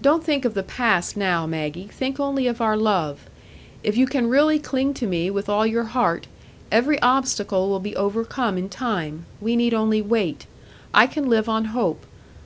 "Don't 0.00 0.22
think 0.22 0.44
of 0.44 0.54
the 0.54 0.62
past 0.62 1.16
now, 1.16 1.44
Maggie; 1.44 1.88
think 1.88 2.20
only 2.20 2.46
of 2.46 2.60
our 2.60 2.76
love. 2.76 3.28
If 3.82 3.96
you 3.96 4.06
can 4.06 4.28
really 4.28 4.60
cling 4.60 4.94
to 4.94 5.04
me 5.04 5.30
with 5.32 5.48
all 5.48 5.66
your 5.66 5.82
heart, 5.82 6.28
every 6.70 7.02
obstacle 7.02 7.68
will 7.68 7.80
be 7.80 7.96
overcome 7.96 8.56
in 8.56 8.68
time; 8.68 9.26
we 9.40 9.56
need 9.56 9.74
only 9.74 10.00
wait. 10.00 10.46
I 10.94 11.08
can 11.08 11.28
live 11.28 11.48
on 11.48 11.64
hope. 11.74 12.06